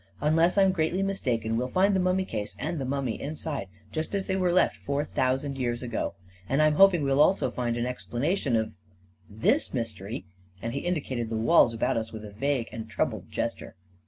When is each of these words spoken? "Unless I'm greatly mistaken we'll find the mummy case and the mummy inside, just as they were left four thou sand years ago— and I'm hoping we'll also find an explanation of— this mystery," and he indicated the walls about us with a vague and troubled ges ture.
"Unless 0.19 0.57
I'm 0.57 0.71
greatly 0.71 1.03
mistaken 1.03 1.57
we'll 1.57 1.67
find 1.67 1.95
the 1.95 1.99
mummy 1.99 2.25
case 2.25 2.55
and 2.57 2.79
the 2.79 2.85
mummy 2.85 3.21
inside, 3.21 3.67
just 3.91 4.15
as 4.15 4.25
they 4.25 4.35
were 4.35 4.51
left 4.51 4.77
four 4.77 5.05
thou 5.05 5.35
sand 5.35 5.59
years 5.59 5.83
ago— 5.83 6.15
and 6.49 6.59
I'm 6.59 6.73
hoping 6.73 7.03
we'll 7.03 7.21
also 7.21 7.51
find 7.51 7.77
an 7.77 7.85
explanation 7.85 8.55
of— 8.55 8.73
this 9.45 9.75
mystery," 9.75 10.25
and 10.59 10.73
he 10.73 10.79
indicated 10.79 11.29
the 11.29 11.37
walls 11.37 11.71
about 11.71 11.97
us 11.97 12.11
with 12.11 12.25
a 12.25 12.31
vague 12.31 12.69
and 12.71 12.89
troubled 12.89 13.29
ges 13.29 13.53
ture. 13.53 13.75